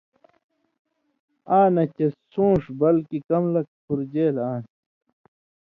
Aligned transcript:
آں 1.57 1.67
نہ 1.75 1.83
چے 1.95 2.05
سُون٘ݜ 2.31 2.61
بلکے 2.79 3.17
کم 3.29 3.43
لَک 3.53 3.67
پُھرژېل 3.85 4.35
آن٘س۔ 4.49 4.65